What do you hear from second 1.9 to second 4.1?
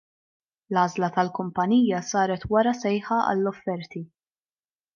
saret wara sejħa għall-offerti.